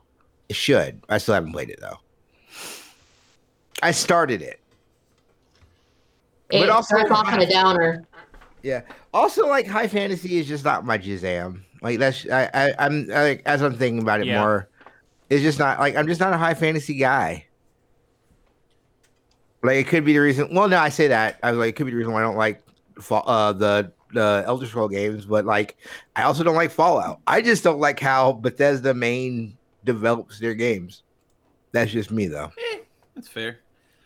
[0.49, 1.01] It should.
[1.09, 1.99] I still haven't played it though.
[3.81, 4.59] I started it.
[6.49, 8.05] it but also- starts off on a downer.
[8.63, 8.81] Yeah.
[9.13, 11.64] Also, like high fantasy is just not my jam.
[11.81, 14.39] Like that's I, I I'm I, like as I'm thinking about it Yeah.
[14.41, 14.69] more,
[15.29, 17.45] it's just not like I'm just not a high fantasy guy.
[19.63, 20.53] Like it could be the reason.
[20.53, 22.23] Well, no, I say that I was like it could be the reason why I
[22.23, 22.63] don't like
[23.11, 25.77] uh the the Elder Scroll games, but like
[26.15, 27.19] I also don't like Fallout.
[27.27, 31.03] I just don't like how Bethesda main develops their games.
[31.71, 32.51] That's just me though.
[33.15, 33.59] That's fair.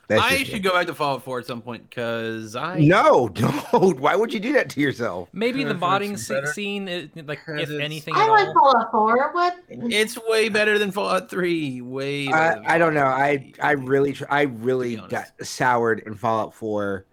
[0.09, 0.59] That's I should me.
[0.59, 3.99] go back to Fallout 4 at some point because I No, don't.
[3.99, 5.29] Why would you do that to yourself?
[5.33, 6.47] Maybe the uh, If modding it's se- better.
[6.51, 8.53] scene, it, like if anything I at like all.
[8.73, 9.31] Fallout 4.
[9.33, 9.57] What?
[9.69, 11.81] It's way better than Fallout 3.
[11.81, 12.27] Way.
[12.27, 13.05] better than I, I don't know.
[13.05, 17.05] I I really I really got soured in Fallout 4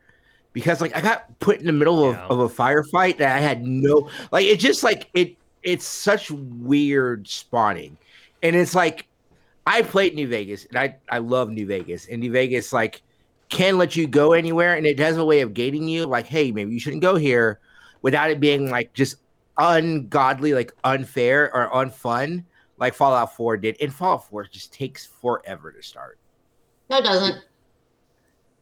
[0.55, 2.27] because like I got put in the middle of, Yeah.
[2.29, 7.29] of a firefight that I had no like it just like it it's such weird
[7.29, 7.99] spawning.
[8.43, 9.07] And it's like
[9.67, 13.03] I played New Vegas and I I love New Vegas and New Vegas like
[13.49, 16.51] can let you go anywhere and it has a way of gating you like hey
[16.53, 17.61] maybe you shouldn't go here
[18.03, 19.17] without it being like just
[19.59, 22.45] ungodly, like unfair or unfun
[22.79, 23.77] like Fallout 4 did.
[23.81, 26.19] And Fallout 4 just takes forever to start.
[26.91, 27.45] No, it doesn't.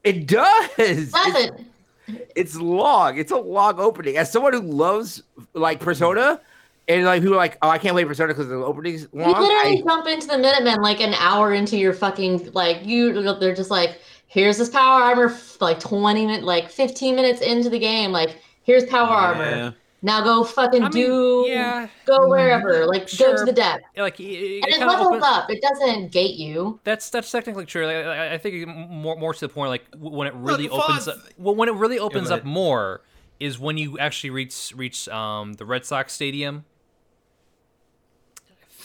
[0.05, 0.71] It does.
[0.79, 1.67] It doesn't.
[2.07, 3.19] It's, it's long.
[3.19, 4.17] It's a long opening.
[4.17, 5.23] As someone who loves
[5.55, 6.41] like Persona,
[6.89, 9.29] and like people are like, oh, I can't wait for Persona because the opening's long.
[9.29, 9.43] You long.
[9.43, 13.13] literally I, jump into the Minutemen like an hour into your fucking like you.
[13.39, 15.35] They're just like, here's this power armor.
[15.61, 19.75] Like twenty minutes, like fifteen minutes into the game, like here's power armor.
[20.03, 21.45] Now go fucking I mean, do.
[21.49, 22.85] yeah, Go wherever.
[22.87, 23.85] Like go to the depth.
[23.97, 25.49] like it, it And it kinda levels open- up.
[25.49, 26.79] It doesn't gate you.
[26.85, 27.87] That's that's technically true.
[27.87, 31.09] Like, I, I think more more to the point, like when it really Fallout- opens
[31.09, 33.01] up, well, when it really opens go up more
[33.41, 36.67] is when you actually reach reach um the Red Sox stadium.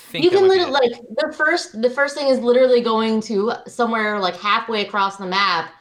[0.09, 1.79] I think You can literally like the first.
[1.81, 5.71] The first thing is literally going to somewhere like halfway across the map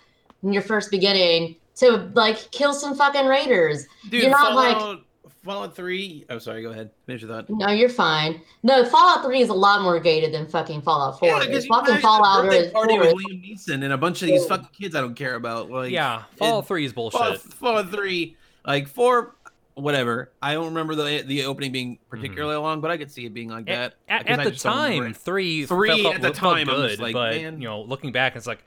[0.43, 3.87] in your first beginning to like kill some fucking raiders.
[4.11, 5.01] Dude, You're not like- Fallout,
[5.45, 6.27] Fallout 3.
[6.29, 6.61] Oh, sorry.
[6.63, 6.91] Go ahead.
[7.07, 7.49] Finish your thought.
[7.49, 8.43] No, you're fine.
[8.63, 11.29] No, Fallout 3 is a lot more gated than fucking Fallout 4.
[11.29, 11.47] Yeah, is.
[11.47, 14.21] because fucking guys Fallout birthday is party 4 with is- Liam Neeson and a bunch
[14.21, 15.71] of these fucking kids I don't care about.
[15.71, 17.19] Like, yeah, Fallout it- Three is bullshit.
[17.21, 18.37] Fallout, Fallout 3,
[18.67, 19.37] like four,
[19.79, 20.33] whatever.
[20.43, 22.11] I don't remember the the opening being mm-hmm.
[22.11, 24.27] particularly long, but I could see it being like At, that.
[24.27, 26.89] at, at the just don't remember time, three Three felt, at the time, I'm good,
[26.91, 27.61] just like, but man.
[27.61, 28.63] you know, looking back, it's like,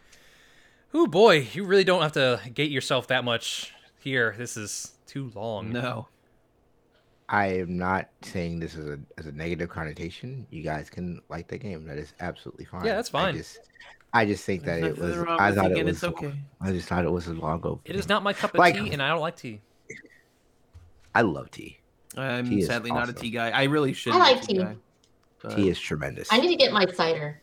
[0.93, 4.35] oh boy, you really don't have to gate yourself that much here.
[4.37, 5.71] This is too long.
[5.71, 6.07] No.
[7.29, 10.45] I am not saying this is a as a negative connotation.
[10.49, 11.85] You guys can like the game.
[11.85, 12.85] That is absolutely fine.
[12.85, 13.35] Yeah, that's fine.
[13.35, 13.59] I just,
[14.13, 15.17] I just think that There's it was.
[15.17, 16.03] wrong I thought it was.
[16.03, 16.33] okay.
[16.59, 17.79] I just thought it was a long opening.
[17.85, 19.61] It is not my cup of Like- tea, and I don't like tea.
[21.13, 21.79] I love tea.
[22.17, 23.49] I'm Tea is sadly not a tea guy.
[23.51, 24.13] I really should.
[24.13, 24.57] I be like tea.
[24.57, 24.75] guy,
[25.41, 26.27] but- Tea is tremendous.
[26.31, 27.41] I need to get my cider.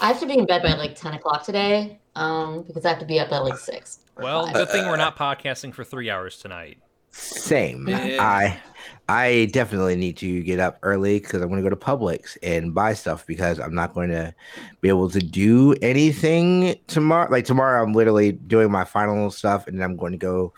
[0.00, 2.98] I have to be in bed by like 10 o'clock today um, because I have
[3.00, 3.98] to be up at like 6.
[4.16, 4.54] Well, 5.
[4.54, 6.78] good thing we're not podcasting for three hours tonight.
[7.10, 7.86] Same.
[7.86, 8.16] Yeah.
[8.20, 8.60] I
[9.08, 12.74] I definitely need to get up early because I'm going to go to Publix and
[12.74, 14.34] buy stuff because I'm not going to
[14.80, 17.30] be able to do anything tomorrow.
[17.30, 20.54] Like tomorrow, I'm literally doing my final stuff, and then I'm going to go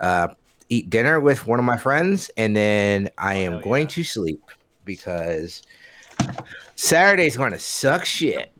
[0.00, 0.28] uh,
[0.68, 3.88] eat dinner with one of my friends, and then I am hell going yeah.
[3.88, 4.42] to sleep
[4.84, 5.62] because
[6.76, 8.52] Saturday's going to suck shit.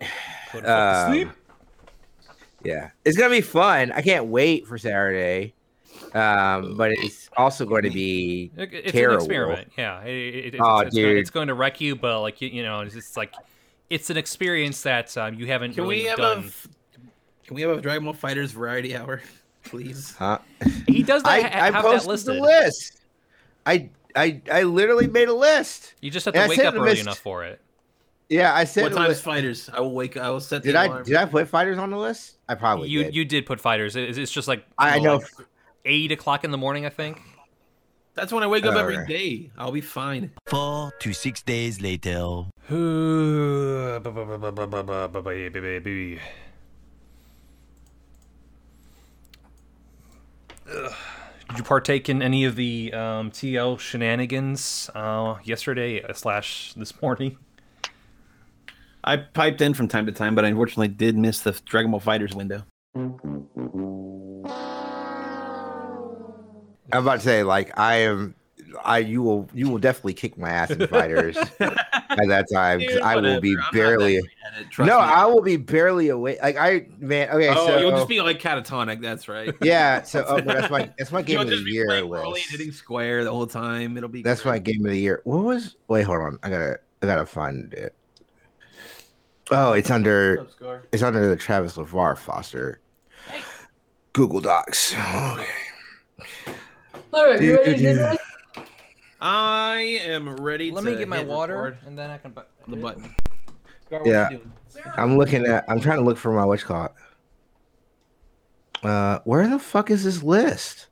[0.52, 1.28] Go to sleep.
[1.28, 1.34] Um,
[2.64, 3.92] Yeah, it's gonna be fun.
[3.92, 5.54] I can't wait for Saturday.
[6.14, 9.16] Um, but it's also going to be It's terrible.
[9.16, 9.72] an experiment.
[9.76, 10.00] Yeah.
[10.04, 11.18] It, it, it- Oh, it's, it's, going, dude.
[11.18, 13.34] it's going to wreck you, but like you, you know, it's just like
[13.90, 16.38] it's an experience that um, you haven't Can really we have done.
[16.38, 16.68] a f-
[17.44, 19.22] Can we have a Dragon Ball Fighters variety hour,
[19.64, 20.14] please?
[20.18, 20.38] huh?
[20.86, 22.36] He does that, I, ha- I have that posted listed.
[22.36, 23.00] the list.
[23.66, 25.94] I I I literally made a list.
[26.00, 27.02] You just have to I wake up early list.
[27.02, 27.60] enough for it.
[28.28, 29.20] Yeah, I said What the time is.
[29.20, 29.68] Fighters?
[29.72, 30.16] I will wake.
[30.16, 30.62] I will set.
[30.62, 31.04] The Did I alarm.
[31.04, 32.36] did I put fighters on the list?
[32.48, 33.14] I probably You did.
[33.14, 33.96] you did put fighters.
[33.96, 35.16] It- it's just like I know.
[35.16, 35.26] like
[35.84, 37.20] eight o'clock in the morning, I think.
[38.14, 39.08] That's when I wake up every Alright.
[39.08, 39.50] day.
[39.58, 40.30] I'll be fine.
[40.46, 42.44] Four to six days later.
[51.54, 57.00] Did you partake in any of the um, TL shenanigans uh, yesterday uh, slash this
[57.00, 57.38] morning?
[59.04, 62.00] I piped in from time to time, but I unfortunately did miss the Dragon Ball
[62.00, 62.64] Fighters window.
[62.96, 63.22] I'm
[66.90, 68.34] about to say like I am.
[68.84, 71.38] I you will you will definitely kick my ass in fighters
[72.10, 74.20] at that time Dude, I will be I'm barely.
[74.20, 75.04] great at it, trust No, me.
[75.04, 76.38] I will be barely awake.
[76.42, 77.30] Like I man.
[77.30, 79.00] Okay, Oh, so you'll just be like catatonic.
[79.00, 79.54] That's right.
[79.62, 80.02] yeah.
[80.02, 82.22] So oh, that's my that's my game You'll of the just be year playing Broly
[82.24, 82.50] and list.
[82.50, 83.96] hitting square the whole time.
[83.96, 84.22] It'll be.
[84.22, 84.52] That's great.
[84.52, 85.20] my game of the year.
[85.24, 85.76] What was?
[85.88, 86.38] Wait, hold on.
[86.42, 87.94] I gotta I gotta find it.
[89.50, 90.82] Oh, it's under What's up, Scar?
[90.92, 92.80] it's under the Travis LeVar Foster
[94.14, 94.94] Google Docs.
[94.94, 95.46] Okay.
[97.12, 98.18] All right, you ready to do this?
[99.26, 100.70] I am ready.
[100.70, 102.32] Let to me get my water, record and then I can.
[102.32, 103.14] bu- the button.
[103.86, 104.28] Scar, Yeah.
[104.96, 105.64] I'm looking at.
[105.66, 106.90] I'm trying to look for my what's called.
[108.82, 110.88] Uh, where the fuck is this list?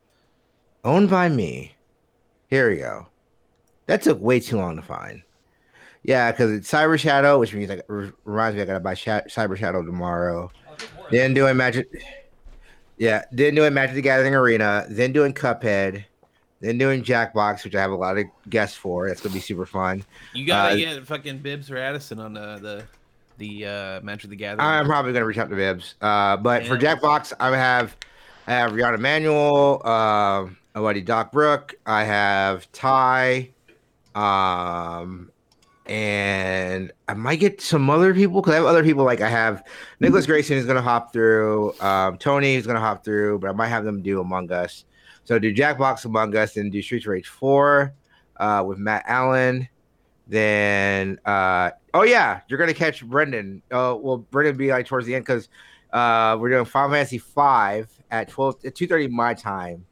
[0.82, 1.74] Owned by me.
[2.48, 3.08] Here we go.
[3.86, 5.22] That took way too long to find.
[6.02, 9.20] Yeah, because it's Cyber Shadow, which means like re- reminds me I gotta buy Sha-
[9.28, 10.50] Cyber Shadow tomorrow.
[11.10, 11.86] Then doing Magic.
[12.96, 14.86] Yeah, then doing Magic the Gathering Arena.
[14.88, 16.04] Then doing Cuphead.
[16.62, 19.08] Then doing Jackbox, which I have a lot of guests for.
[19.08, 20.04] That's gonna be super fun.
[20.32, 22.84] You gotta Uh, get fucking Bibbs or Addison on the the
[23.38, 24.60] the uh, Match of the Gathering.
[24.60, 25.96] I'm probably gonna reach out to Bibbs.
[26.00, 27.96] Uh, but for Jackbox, I have
[28.46, 31.74] I have Rihanna Manuel, uh, my buddy Doc Brook.
[31.84, 33.50] I have Ty,
[34.14, 35.30] um,
[35.86, 39.64] and I might get some other people because I have other people like I have
[40.00, 43.68] Nicholas Grayson is gonna hop through, um, Tony is gonna hop through, but I might
[43.68, 44.84] have them do Among Us.
[45.24, 47.94] So do Jackbox Among Us and do Streets of Rage Four.
[48.38, 49.68] uh, with Matt Allen.
[50.28, 53.62] Then, uh, oh yeah, you're gonna catch Brendan.
[53.70, 55.48] Uh, well, Brendan be like towards the end because
[55.92, 59.84] uh, we're doing Final Fantasy five at twelve at two thirty my time.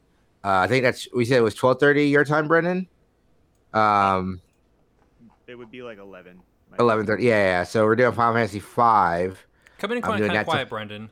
[0.43, 2.87] Uh, I think that's we said it was twelve thirty your time, Brendan.
[3.73, 4.41] Um,
[5.47, 6.41] It would be like eleven.
[6.79, 7.25] eleven thirty.
[7.25, 7.63] Yeah, yeah.
[7.63, 9.45] So we're doing Final Fantasy five.
[9.77, 11.09] Come in I'm kind of that to- quiet, Brendan.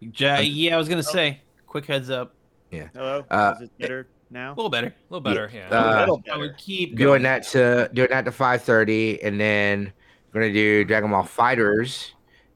[0.00, 1.40] Ja- yeah, I was gonna say.
[1.66, 2.34] Quick heads up.
[2.70, 3.24] Hello.
[3.30, 4.52] Uh, Is it better now?
[4.52, 4.88] A little better.
[4.88, 5.68] A little better, yeah.
[5.68, 7.22] Uh, a little I would keep doing going.
[7.22, 9.92] that to doing that to 5:30, and then
[10.32, 12.10] we're gonna do Dragon Ball FighterZ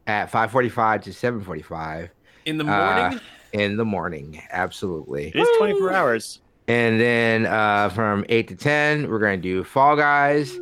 [0.07, 2.11] at 5:45 to 7:45
[2.47, 3.21] in the uh, morning.
[3.53, 4.43] in the morning.
[4.51, 5.29] Absolutely.
[5.29, 6.41] It is 24 hours.
[6.69, 10.59] And then uh, from 8 to 10, we're gonna do Fall Guys.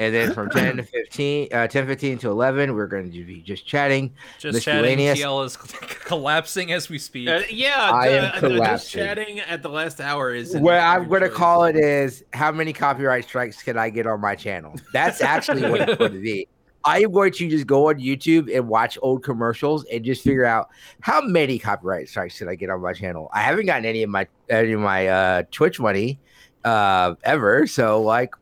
[0.00, 3.42] And then from 10 to 15, uh, 10 15 to 11, we're going to be
[3.42, 4.12] just chatting.
[4.38, 4.82] Just chatting.
[4.82, 5.56] miscellaneous- TL is
[6.06, 7.28] collapsing as we speak.
[7.28, 10.56] Uh, yeah, I uh, am uh, just chatting at the last hour is.
[10.56, 14.20] What I'm going to call it is how many copyright strikes can I get on
[14.20, 14.74] my channel?
[14.92, 16.48] That's actually what it's going to be.
[16.82, 20.46] I am going to just go on YouTube and watch old commercials and just figure
[20.46, 23.28] out how many copyright strikes can I get on my channel.
[23.34, 26.18] I haven't gotten any of my any of my uh, Twitch money
[26.64, 28.34] uh, ever, so like,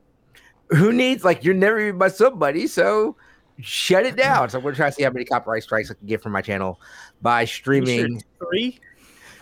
[0.71, 3.17] who needs like you're never even my somebody, so
[3.61, 4.49] shut it down.
[4.51, 6.33] So I'm going to try to see how many copyright strikes I can get from
[6.33, 6.81] my channel
[7.23, 8.23] by streaming.
[8.39, 8.79] Three.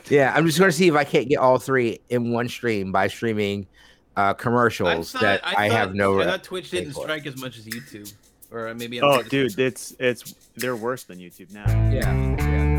[0.08, 2.92] Yeah, I'm just going to see if I can't get all three in one stream
[2.92, 3.66] by streaming
[4.16, 6.20] uh, commercials thought- that I, thought- have no.
[6.20, 7.02] I thought Twitch didn't for.
[7.02, 8.14] strike as much as YouTube,
[8.52, 8.98] or maybe.
[8.98, 11.66] I'm Oh, dude, it's it's they're worse than YouTube now.
[11.90, 12.75] Yeah, yeah.